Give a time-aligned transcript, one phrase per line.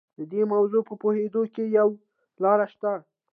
[0.17, 1.95] د دې موضوع په پوهېدو کې یوه
[2.43, 2.93] لاره شته.